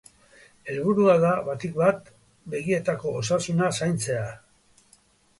Helburua 0.75 1.17
da, 1.25 1.33
batik 1.49 1.75
bat, 1.81 2.09
begietako 2.53 3.11
osasuna 3.19 3.69
zaintzea. 3.81 4.23